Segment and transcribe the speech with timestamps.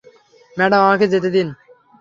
[0.57, 1.47] Madam, আমাকে যেতে দিন।